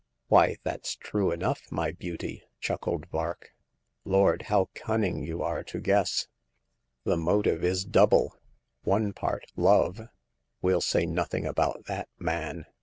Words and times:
'* 0.17 0.27
Why, 0.29 0.55
that's 0.63 0.95
true 0.95 1.29
enough, 1.31 1.71
my 1.71 1.91
beauty!" 1.91 2.41
chuckled 2.59 3.05
Vark. 3.11 3.53
Lord, 4.03 4.41
how 4.49 4.69
cunning 4.73 5.21
you 5.21 5.43
are 5.43 5.61
to 5.65 5.79
guess! 5.79 6.25
The 7.03 7.17
motive 7.17 7.63
is 7.63 7.85
double: 7.85 8.35
one 8.81 9.13
part 9.13 9.45
love 9.55 10.01
""We'll 10.63 10.81
say 10.81 11.05
nothing 11.05 11.45
about 11.45 11.83
that, 11.85 12.09
man 12.17 12.65